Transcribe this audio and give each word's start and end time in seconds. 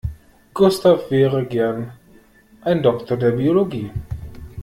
Gustav 0.55 1.11
wäre 1.11 1.45
gern 1.45 1.91
ein 2.61 2.81
Doktor 2.81 3.17
der 3.17 3.33
Biologie. 3.33 3.91